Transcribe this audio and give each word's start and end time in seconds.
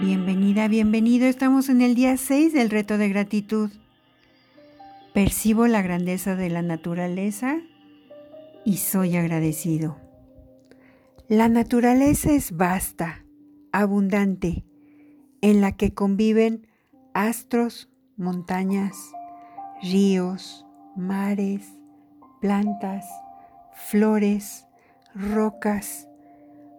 Bienvenida, 0.00 0.68
bienvenido. 0.68 1.26
Estamos 1.26 1.68
en 1.68 1.82
el 1.82 1.96
día 1.96 2.16
6 2.16 2.52
del 2.52 2.70
reto 2.70 2.98
de 2.98 3.08
gratitud. 3.08 3.70
Percibo 5.12 5.66
la 5.66 5.82
grandeza 5.82 6.36
de 6.36 6.50
la 6.50 6.62
naturaleza 6.62 7.56
y 8.64 8.76
soy 8.76 9.16
agradecido. 9.16 9.96
La 11.26 11.48
naturaleza 11.48 12.30
es 12.30 12.56
vasta, 12.56 13.24
abundante, 13.72 14.64
en 15.40 15.60
la 15.60 15.72
que 15.72 15.92
conviven 15.94 16.68
astros, 17.12 17.90
montañas, 18.16 18.96
ríos, 19.82 20.64
mares, 20.94 21.72
plantas, 22.40 23.04
flores, 23.72 24.64
rocas, 25.12 26.08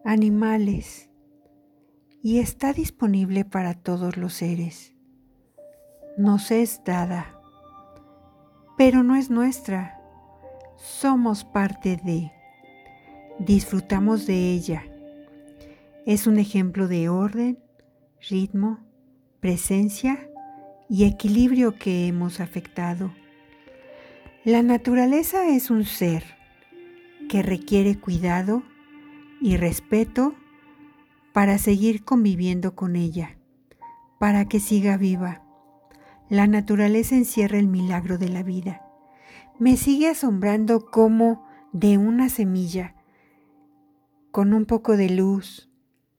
animales 0.05 1.08
y 2.21 2.39
está 2.39 2.73
disponible 2.73 3.45
para 3.45 3.73
todos 3.73 4.17
los 4.17 4.33
seres. 4.33 4.93
Nos 6.17 6.51
es 6.51 6.81
dada, 6.83 7.39
pero 8.77 9.03
no 9.03 9.15
es 9.15 9.29
nuestra. 9.29 10.01
Somos 10.77 11.45
parte 11.45 11.99
de. 12.03 12.31
Disfrutamos 13.39 14.25
de 14.25 14.51
ella. 14.51 14.83
Es 16.05 16.27
un 16.27 16.39
ejemplo 16.39 16.87
de 16.87 17.07
orden, 17.07 17.59
ritmo, 18.29 18.79
presencia 19.39 20.29
y 20.89 21.05
equilibrio 21.05 21.75
que 21.75 22.07
hemos 22.07 22.39
afectado. 22.41 23.13
La 24.43 24.63
naturaleza 24.63 25.47
es 25.47 25.69
un 25.69 25.85
ser 25.85 26.23
que 27.29 27.43
requiere 27.43 27.99
cuidado 27.99 28.63
y 29.41 29.55
respeto 29.55 30.35
para 31.33 31.57
seguir 31.57 32.03
conviviendo 32.03 32.75
con 32.75 32.95
ella, 32.95 33.37
para 34.19 34.45
que 34.45 34.59
siga 34.59 34.97
viva. 34.97 35.43
La 36.29 36.47
naturaleza 36.47 37.15
encierra 37.15 37.57
el 37.57 37.67
milagro 37.67 38.17
de 38.17 38.29
la 38.29 38.43
vida. 38.43 38.81
Me 39.57 39.77
sigue 39.77 40.09
asombrando 40.09 40.85
cómo 40.85 41.47
de 41.73 41.97
una 41.97 42.29
semilla, 42.29 42.95
con 44.31 44.53
un 44.53 44.65
poco 44.65 44.95
de 44.95 45.09
luz, 45.09 45.69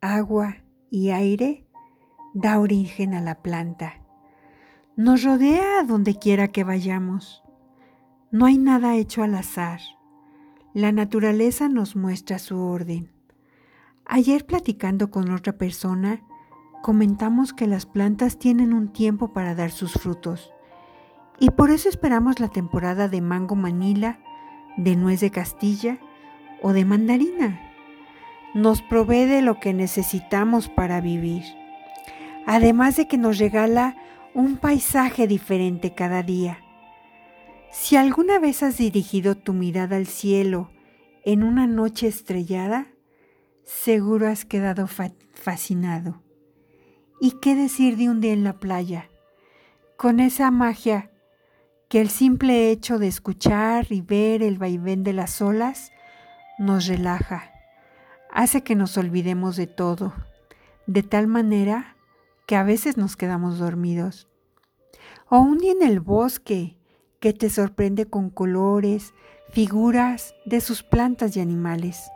agua 0.01 0.57
y 0.91 1.11
aire, 1.11 1.67
da 2.35 2.59
origen 2.59 3.15
a 3.15 3.21
la 3.21 3.43
planta. 3.43 3.95
Nos 4.97 5.23
rodea 5.23 5.81
a 5.81 5.85
donde 5.85 6.19
quiera 6.19 6.49
que 6.49 6.65
vayamos. 6.65 7.43
No 8.31 8.47
hay 8.47 8.59
nada 8.59 8.97
hecho 8.97 9.23
al 9.23 9.35
azar. 9.35 9.81
La 10.75 10.93
naturaleza 10.93 11.69
nos 11.69 11.97
muestra 11.97 12.39
su 12.39 12.59
orden. 12.59 13.11
Ayer 14.13 14.45
platicando 14.45 15.13
con 15.13 15.31
otra 15.31 15.53
persona, 15.53 16.21
comentamos 16.83 17.53
que 17.53 17.69
las 17.69 17.87
plantas 17.87 18.41
tienen 18.41 18.73
un 18.73 18.93
tiempo 18.93 19.33
para 19.33 19.55
dar 19.55 19.71
sus 19.71 19.93
frutos 19.93 20.53
y 21.39 21.51
por 21.51 21.71
eso 21.71 21.89
esperamos 21.89 22.41
la 22.41 22.49
temporada 22.49 23.07
de 23.07 23.21
mango 23.21 23.55
manila, 23.55 24.19
de 24.77 24.97
nuez 24.97 25.21
de 25.21 25.31
Castilla 25.31 26.01
o 26.61 26.73
de 26.73 26.85
mandarina. 26.85 27.61
Nos 28.53 28.83
provee 28.83 29.27
de 29.27 29.43
lo 29.43 29.61
que 29.61 29.73
necesitamos 29.75 30.69
para 30.69 31.01
vivir, 31.01 31.45
además 32.49 32.97
de 32.97 33.07
que 33.07 33.17
nos 33.17 33.39
regala 33.39 33.95
un 34.35 34.57
paisaje 34.57 35.29
diferente 35.29 35.95
cada 35.95 36.25
día. 36.25 36.59
Si 37.71 37.95
alguna 37.95 38.41
vez 38.41 38.65
has 38.65 38.77
dirigido 38.77 39.37
tu 39.37 39.53
mirada 39.53 39.95
al 39.95 40.09
cielo 40.09 40.69
en 41.25 41.45
una 41.45 41.69
noche 41.69 42.09
estrellada, 42.09 42.89
Seguro 43.65 44.29
has 44.29 44.45
quedado 44.45 44.87
fascinado. 44.87 46.23
¿Y 47.21 47.33
qué 47.43 47.55
decir 47.55 47.97
de 47.97 48.09
un 48.09 48.21
día 48.21 48.33
en 48.33 48.45
la 48.45 48.59
playa? 48.59 49.11
Con 49.97 50.21
esa 50.21 50.51
magia 50.51 51.11
que 51.89 52.01
el 52.01 52.09
simple 52.09 52.71
hecho 52.71 52.99
de 52.99 53.09
escuchar 53.09 53.87
y 53.91 54.01
ver 54.01 54.43
el 54.43 54.59
vaivén 54.59 55.03
de 55.03 55.13
las 55.13 55.43
olas 55.43 55.93
nos 56.59 56.87
relaja, 56.87 57.51
hace 58.31 58.63
que 58.63 58.77
nos 58.77 58.97
olvidemos 58.97 59.57
de 59.57 59.67
todo, 59.67 60.15
de 60.87 61.03
tal 61.03 61.27
manera 61.27 61.97
que 62.47 62.57
a 62.57 62.63
veces 62.63 62.97
nos 62.97 63.17
quedamos 63.17 63.59
dormidos. 63.59 64.29
O 65.29 65.41
un 65.41 65.59
día 65.59 65.73
en 65.73 65.83
el 65.83 66.01
bosque 66.01 66.77
que 67.21 67.33
te 67.33 67.51
sorprende 67.51 68.07
con 68.07 68.31
colores, 68.31 69.15
figuras 69.51 70.35
de 70.47 70.61
sus 70.61 70.83
plantas 70.83 71.37
y 71.37 71.41
animales. 71.41 72.11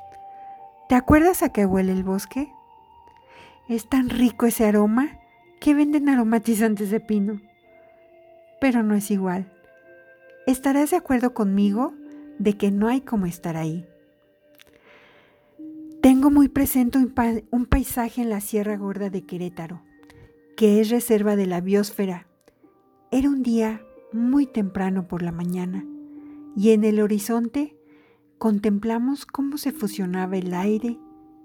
¿Te 0.89 0.95
acuerdas 0.95 1.43
a 1.43 1.49
qué 1.49 1.65
huele 1.65 1.93
el 1.93 2.05
bosque? 2.05 2.53
Es 3.69 3.89
tan 3.89 4.11
rico 4.11 4.45
ese 4.45 4.67
aroma 4.67 5.19
que 5.59 5.72
venden 5.72 6.11
aromatizantes 6.11 6.91
de 6.91 7.00
pino. 7.00 7.41
Pero 8.61 8.83
no 8.83 8.94
es 8.94 9.11
igual. 9.11 9.50
Estarás 10.47 10.91
de 10.91 10.99
acuerdo 10.99 11.33
conmigo 11.33 11.94
de 12.39 12.59
que 12.59 12.71
no 12.71 12.89
hay 12.89 13.00
como 13.00 13.25
estar 13.25 13.56
ahí. 13.56 13.87
Tengo 16.03 16.31
muy 16.31 16.49
presente 16.49 16.99
un, 16.99 17.67
paisaje 17.67 18.21
en 18.21 18.28
la 18.28 18.43
Sierra 18.43 18.77
Gorda 18.77 19.09
de 19.09 19.25
Querétaro, 19.25 19.81
que 20.55 20.83
es 20.83 20.91
reserva 20.91 21.34
de 21.34 21.47
la 21.47 21.62
biosfera. 21.62 22.27
Era 23.11 23.31
un 23.31 23.43
día 23.43 23.81
muy 24.12 24.44
temprano 24.47 25.09
por 25.09 25.23
la 25.23 25.33
mañana 25.33 25.83
y 26.55 26.73
en 26.73 26.84
el 26.84 27.00
horizonte 27.00 27.75
contemplamos 28.39 29.27
cómo 29.27 29.59
se 29.59 29.72
fusionaba 29.72 30.37
el 30.37 30.55
aire, 30.55 30.99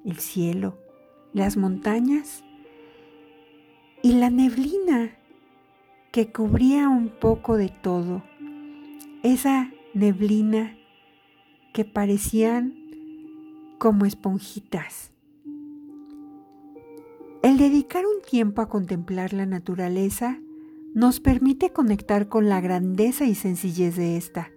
el 0.05 0.17
cielo, 0.17 0.77
las 1.33 1.57
montañas 1.57 2.43
y 4.01 4.13
la 4.13 4.29
neblina 4.29 5.11
que 6.11 6.31
cubría 6.31 6.89
un 6.89 7.09
poco 7.09 7.57
de 7.57 7.69
todo. 7.69 8.23
Esa 9.23 9.71
neblina 9.93 10.75
que 11.73 11.85
parecían 11.85 12.75
como 13.77 14.05
esponjitas. 14.05 15.11
El 17.41 17.57
dedicar 17.57 18.05
un 18.05 18.21
tiempo 18.21 18.61
a 18.61 18.69
contemplar 18.69 19.33
la 19.33 19.45
naturaleza 19.45 20.39
nos 20.93 21.19
permite 21.19 21.71
conectar 21.71 22.27
con 22.27 22.49
la 22.49 22.59
grandeza 22.59 23.25
y 23.25 23.35
sencillez 23.35 23.95
de 23.95 24.17
esta 24.17 24.51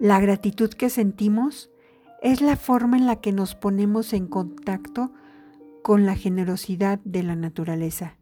la 0.00 0.18
gratitud 0.18 0.70
que 0.70 0.88
sentimos 0.88 1.70
es 2.22 2.40
la 2.40 2.56
forma 2.56 2.96
en 2.96 3.06
la 3.06 3.16
que 3.16 3.32
nos 3.32 3.54
ponemos 3.54 4.14
en 4.14 4.26
contacto 4.26 5.12
con 5.82 6.06
la 6.06 6.16
generosidad 6.16 7.00
de 7.04 7.22
la 7.22 7.36
naturaleza. 7.36 8.16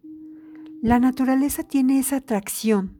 La 0.82 0.98
naturaleza 0.98 1.62
tiene 1.62 2.00
esa 2.00 2.16
atracción 2.16 2.98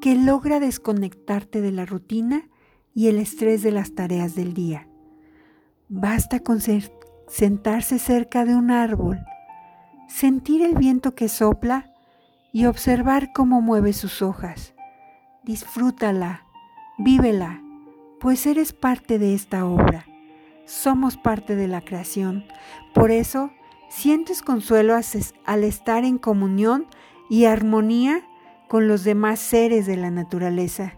que 0.00 0.14
logra 0.14 0.60
desconectarte 0.60 1.60
de 1.60 1.72
la 1.72 1.84
rutina 1.84 2.48
y 2.94 3.08
el 3.08 3.18
estrés 3.18 3.62
de 3.62 3.70
las 3.70 3.94
tareas 3.94 4.34
del 4.34 4.54
día. 4.54 4.88
Basta 5.90 6.40
con 6.40 6.60
sentarse 7.28 7.98
cerca 7.98 8.46
de 8.46 8.54
un 8.54 8.70
árbol, 8.70 9.18
sentir 10.08 10.62
el 10.62 10.74
viento 10.74 11.14
que 11.14 11.28
sopla 11.28 11.92
y 12.50 12.64
observar 12.64 13.32
cómo 13.34 13.60
mueve 13.60 13.92
sus 13.92 14.22
hojas. 14.22 14.74
Disfrútala, 15.44 16.46
vívela 16.98 17.59
pues 18.20 18.46
eres 18.46 18.72
parte 18.72 19.18
de 19.18 19.34
esta 19.34 19.64
obra. 19.64 20.06
Somos 20.66 21.16
parte 21.16 21.56
de 21.56 21.66
la 21.66 21.80
creación. 21.80 22.44
Por 22.94 23.10
eso, 23.10 23.50
sientes 23.88 24.42
consuelo 24.42 24.94
al 25.46 25.64
estar 25.64 26.04
en 26.04 26.18
comunión 26.18 26.86
y 27.30 27.46
armonía 27.46 28.22
con 28.68 28.86
los 28.86 29.02
demás 29.02 29.40
seres 29.40 29.86
de 29.86 29.96
la 29.96 30.10
naturaleza. 30.10 30.94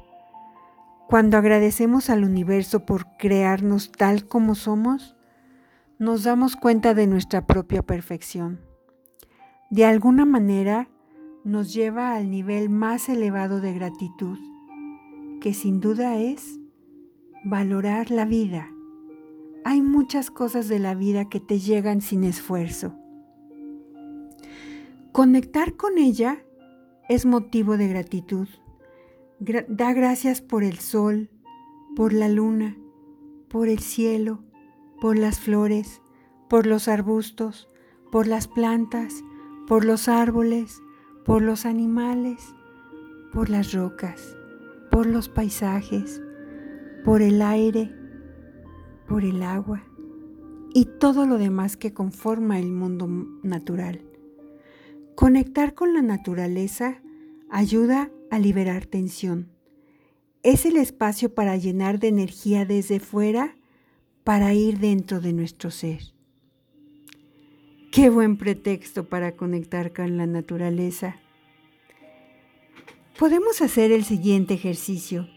Cuando 1.09 1.37
agradecemos 1.37 2.10
al 2.10 2.25
universo 2.25 2.84
por 2.84 3.06
crearnos 3.19 3.93
tal 3.93 4.27
como 4.27 4.54
somos, 4.54 5.16
nos 5.98 6.24
damos 6.24 6.57
cuenta 6.57 6.92
de 6.95 7.07
nuestra 7.07 7.47
propia 7.47 7.83
perfección. 7.83 8.60
De 9.71 9.84
alguna 9.84 10.24
manera, 10.24 10.89
nos 11.45 11.72
lleva 11.72 12.15
al 12.15 12.30
nivel 12.30 12.69
más 12.69 13.09
elevado 13.09 13.60
de 13.60 13.72
gratitud, 13.72 14.39
que 15.41 15.54
sin 15.54 15.80
duda 15.80 16.16
es 16.16 16.61
valorar 17.44 18.10
la 18.10 18.24
vida. 18.24 18.71
Hay 19.65 19.83
muchas 19.83 20.30
cosas 20.30 20.68
de 20.68 20.78
la 20.78 20.94
vida 20.94 21.28
que 21.28 21.41
te 21.41 21.59
llegan 21.59 22.00
sin 22.00 22.24
esfuerzo. 22.24 22.94
Conectar 25.12 25.77
con 25.77 25.98
ella 25.98 26.44
es 27.09 27.27
motivo 27.27 27.77
de 27.77 27.89
gratitud. 27.89 28.48
da 29.39 29.92
gracias 29.92 30.41
por 30.41 30.62
el 30.62 30.78
sol, 30.78 31.30
por 31.94 32.12
la 32.12 32.28
luna, 32.28 32.77
por 33.48 33.68
el 33.68 33.80
cielo, 33.80 34.42
por 35.00 35.18
las 35.18 35.41
flores, 35.41 36.00
por 36.48 36.66
los 36.66 36.88
arbustos, 36.88 37.68
por 38.10 38.27
las 38.27 38.48
plantas, 38.48 39.22
por 39.66 39.84
los 39.84 40.09
árboles, 40.09 40.80
por 41.24 41.42
los 41.42 41.66
animales, 41.66 42.54
por 43.33 43.50
las 43.50 43.72
rocas, 43.72 44.36
por 44.91 45.06
los 45.06 45.28
paisajes, 45.28 46.22
por 47.04 47.22
el 47.22 47.43
aire, 47.43 47.91
por 49.09 49.25
el 49.25 49.43
agua 49.43 49.84
y 50.75 50.87
todo 50.99 51.27
lo 51.27 51.39
demás 51.39 51.77
que 51.77 51.93
conforma 51.93 52.59
el 52.59 52.72
mundo 52.72 53.09
natural. 53.43 54.01
Conectar 55.15 55.75
con 55.75 55.93
la 55.95 56.03
naturaleza 56.03 57.03
ayuda 57.51 58.10
a 58.31 58.39
liberar 58.39 58.87
tensión. 58.87 59.51
Es 60.43 60.65
el 60.65 60.77
espacio 60.77 61.34
para 61.34 61.57
llenar 61.57 61.99
de 61.99 62.09
energía 62.09 62.65
desde 62.65 62.99
fuera 63.01 63.57
para 64.25 64.55
ir 64.55 64.78
dentro 64.78 65.21
de 65.21 65.33
nuestro 65.33 65.71
ser. 65.71 66.01
Qué 67.91 68.09
buen 68.09 68.39
pretexto 68.39 69.05
para 69.05 69.37
conectar 69.37 69.93
con 69.93 70.16
la 70.16 70.27
naturaleza. 70.27 71.16
Podemos 73.19 73.60
hacer 73.60 73.93
el 73.93 74.05
siguiente 74.05 74.55
ejercicio. 74.55 75.28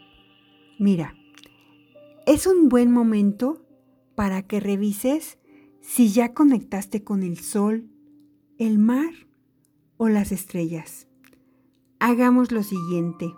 Mira, 0.80 1.16
es 2.25 2.48
un 2.48 2.69
buen 2.69 2.92
momento 2.92 3.66
para 4.16 4.42
que 4.44 4.60
revises 4.60 5.38
si 5.81 6.10
ya 6.10 6.33
conectaste 6.33 7.04
con 7.04 7.22
el 7.22 7.38
sol, 7.38 7.88
el 8.57 8.80
mar 8.80 9.13
o 9.98 10.10
las 10.10 10.31
estrellas. 10.31 11.07
Hagamos 12.00 12.51
lo 12.51 12.63
siguiente. 12.63 13.31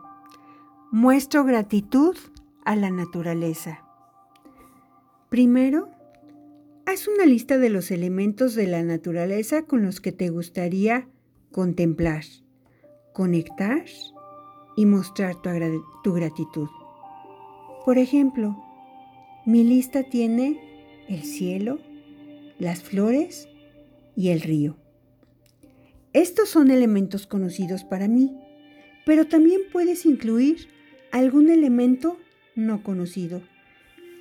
Muestro 0.91 1.43
gratitud 1.43 2.15
a 2.63 2.75
la 2.75 2.89
naturaleza. 2.89 3.83
Primero, 5.29 5.89
haz 6.85 7.07
una 7.07 7.25
lista 7.25 7.57
de 7.57 7.69
los 7.69 7.91
elementos 7.91 8.55
de 8.55 8.67
la 8.67 8.81
naturaleza 8.83 9.63
con 9.63 9.83
los 9.83 9.99
que 9.99 10.13
te 10.13 10.29
gustaría 10.29 11.09
contemplar, 11.51 12.23
conectar 13.13 13.85
y 14.77 14.85
mostrar 14.85 15.35
tu, 15.41 16.13
gratitud. 16.13 16.69
Por 17.85 17.97
ejemplo, 17.97 18.55
mi 19.47 19.63
lista 19.63 20.03
tiene 20.03 20.59
el 21.07 21.23
cielo, 21.23 21.79
las 22.59 22.83
flores 22.83 23.47
y 24.13 24.31
el 24.31 24.41
río. 24.41 24.75
Estos 26.11 26.49
son 26.49 26.69
elementos 26.69 27.27
conocidos 27.27 27.85
para 27.85 28.09
mí, 28.09 28.37
pero 29.05 29.25
también 29.25 29.61
puedes 29.71 30.05
incluir 30.05 30.67
algún 31.13 31.49
elemento 31.49 32.17
no 32.55 32.83
conocido. 32.83 33.41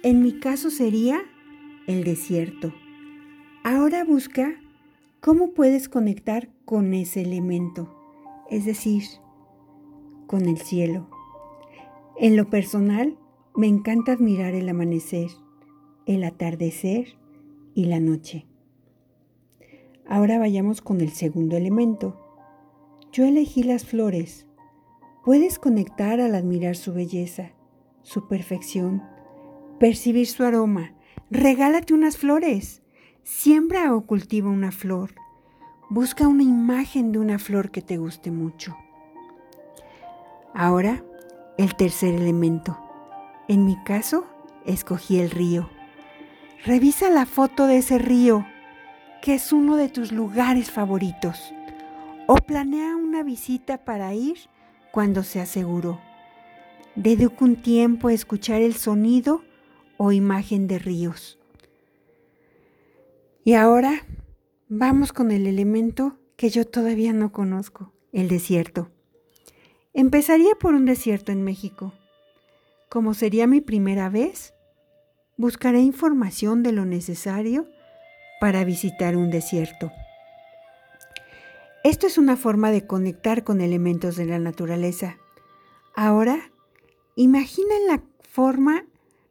En 0.04 0.22
mi 0.22 0.38
caso 0.38 0.70
sería 0.70 1.20
el 1.88 2.04
desierto. 2.04 2.72
Ahora 3.64 4.04
busca 4.04 4.54
cómo 5.18 5.54
puedes 5.54 5.88
conectar 5.88 6.50
con 6.64 6.94
ese 6.94 7.22
elemento, 7.22 7.92
es 8.48 8.64
decir, 8.64 9.02
con 10.28 10.46
el 10.48 10.58
cielo. 10.58 11.10
En 12.16 12.36
lo 12.36 12.48
personal, 12.48 13.18
me 13.56 13.68
encanta 13.68 14.12
admirar 14.12 14.54
el 14.54 14.68
amanecer, 14.68 15.30
el 16.04 16.24
atardecer 16.24 17.16
y 17.74 17.86
la 17.86 18.00
noche. 18.00 18.46
Ahora 20.06 20.38
vayamos 20.38 20.82
con 20.82 21.00
el 21.00 21.10
segundo 21.10 21.56
elemento. 21.56 22.20
Yo 23.12 23.24
elegí 23.24 23.62
las 23.62 23.86
flores. 23.86 24.46
Puedes 25.24 25.58
conectar 25.58 26.20
al 26.20 26.34
admirar 26.34 26.76
su 26.76 26.92
belleza, 26.92 27.52
su 28.02 28.28
perfección, 28.28 29.02
percibir 29.80 30.26
su 30.26 30.44
aroma. 30.44 30.94
Regálate 31.30 31.94
unas 31.94 32.18
flores. 32.18 32.82
Siembra 33.24 33.94
o 33.96 34.02
cultiva 34.02 34.50
una 34.50 34.70
flor. 34.70 35.14
Busca 35.88 36.28
una 36.28 36.42
imagen 36.42 37.10
de 37.10 37.18
una 37.18 37.38
flor 37.38 37.70
que 37.70 37.80
te 37.80 37.96
guste 37.96 38.30
mucho. 38.30 38.76
Ahora, 40.54 41.02
el 41.56 41.74
tercer 41.74 42.14
elemento. 42.14 42.85
En 43.48 43.64
mi 43.64 43.76
caso, 43.84 44.26
escogí 44.64 45.18
el 45.18 45.30
río. 45.30 45.70
Revisa 46.64 47.10
la 47.10 47.26
foto 47.26 47.66
de 47.66 47.78
ese 47.78 47.98
río 47.98 48.46
que 49.22 49.34
es 49.34 49.52
uno 49.52 49.76
de 49.76 49.88
tus 49.88 50.12
lugares 50.12 50.70
favoritos 50.70 51.52
o 52.26 52.36
planea 52.36 52.96
una 52.96 53.22
visita 53.22 53.84
para 53.84 54.14
ir 54.14 54.36
cuando 54.92 55.22
sea 55.22 55.46
seguro. 55.46 56.00
Dedica 56.96 57.44
un 57.44 57.56
tiempo 57.56 58.08
a 58.08 58.12
escuchar 58.12 58.62
el 58.62 58.74
sonido 58.74 59.42
o 59.96 60.12
imagen 60.12 60.66
de 60.66 60.78
ríos. 60.78 61.38
Y 63.44 63.54
ahora 63.54 64.04
vamos 64.68 65.12
con 65.12 65.30
el 65.30 65.46
elemento 65.46 66.18
que 66.36 66.50
yo 66.50 66.66
todavía 66.66 67.12
no 67.12 67.32
conozco, 67.32 67.92
el 68.12 68.28
desierto. 68.28 68.90
Empezaría 69.92 70.54
por 70.58 70.74
un 70.74 70.84
desierto 70.84 71.32
en 71.32 71.44
México. 71.44 71.92
Como 72.88 73.14
sería 73.14 73.46
mi 73.46 73.60
primera 73.60 74.08
vez, 74.08 74.54
buscaré 75.36 75.80
información 75.80 76.62
de 76.62 76.72
lo 76.72 76.84
necesario 76.84 77.66
para 78.40 78.64
visitar 78.64 79.16
un 79.16 79.30
desierto. 79.30 79.90
Esto 81.82 82.06
es 82.06 82.18
una 82.18 82.36
forma 82.36 82.70
de 82.70 82.86
conectar 82.86 83.44
con 83.44 83.60
elementos 83.60 84.16
de 84.16 84.24
la 84.24 84.38
naturaleza. 84.38 85.18
Ahora, 85.94 86.50
imagina 87.14 87.74
la 87.88 88.02
forma 88.22 88.84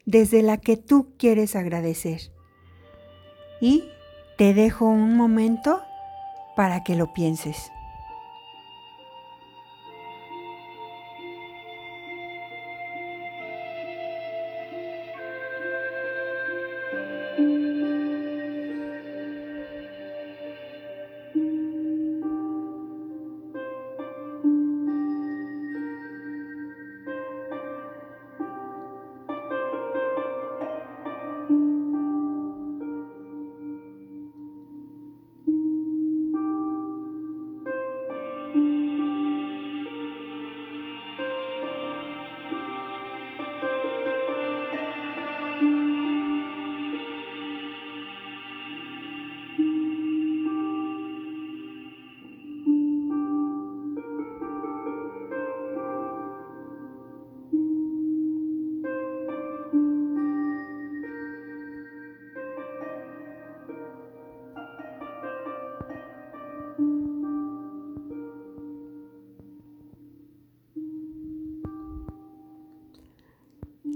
desde 0.05 0.41
la 0.41 0.57
que 0.57 0.77
tú 0.77 1.13
quieres 1.17 1.55
agradecer. 1.55 2.31
Y 3.61 3.89
te 4.37 4.53
dejo 4.53 4.85
un 4.85 5.15
momento 5.15 5.81
para 6.55 6.83
que 6.83 6.95
lo 6.95 7.13
pienses. 7.13 7.71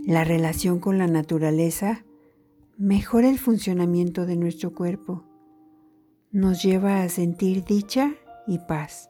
La 0.05 0.23
relación 0.23 0.79
con 0.79 0.97
la 0.97 1.07
naturaleza 1.07 2.03
mejora 2.79 3.27
el 3.27 3.37
funcionamiento 3.37 4.25
de 4.25 4.37
nuestro 4.37 4.73
cuerpo, 4.73 5.25
nos 6.31 6.63
lleva 6.63 7.01
a 7.01 7.09
sentir 7.09 7.65
dicha 7.65 8.13
y 8.47 8.59
paz. 8.59 9.09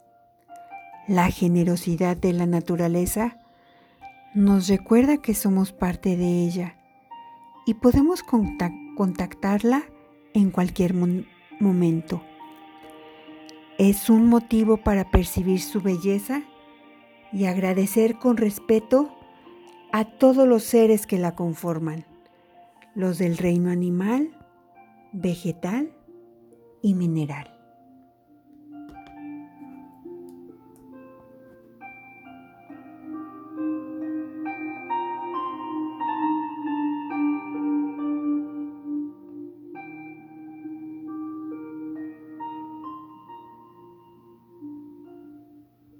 La 1.07 1.29
generosidad 1.29 2.17
de 2.17 2.33
la 2.33 2.47
naturaleza 2.47 3.37
nos 4.33 4.67
recuerda 4.67 5.17
que 5.17 5.35
somos 5.35 5.71
parte 5.71 6.17
de 6.17 6.45
ella 6.45 6.77
y 7.67 7.75
podemos 7.75 8.23
contactarla 8.23 9.83
en 10.33 10.49
cualquier 10.49 10.95
momento. 11.59 12.23
Es 13.77 14.09
un 14.09 14.27
motivo 14.27 14.77
para 14.77 15.11
percibir 15.11 15.61
su 15.61 15.81
belleza 15.81 16.41
y 17.31 17.45
agradecer 17.45 18.17
con 18.17 18.37
respeto 18.37 19.18
a 19.91 20.05
todos 20.05 20.47
los 20.47 20.63
seres 20.63 21.07
que 21.07 21.17
la 21.17 21.35
conforman, 21.35 22.05
los 22.95 23.17
del 23.17 23.37
reino 23.37 23.71
animal, 23.71 24.29
vegetal 25.11 25.91
y 26.81 26.93
mineral. 26.93 27.58